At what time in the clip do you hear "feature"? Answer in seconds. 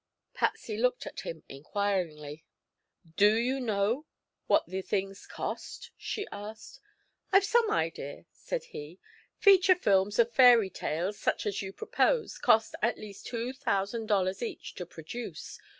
9.37-9.75